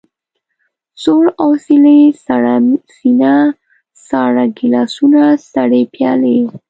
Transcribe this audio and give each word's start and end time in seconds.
سوړ 1.01 1.25
اسوېلی، 1.45 1.99
سړه 2.25 2.55
سينه، 2.95 3.35
ساړه 4.07 4.45
ګيلاسونه، 4.57 5.23
سړې 5.51 5.81
پيالې. 5.93 6.37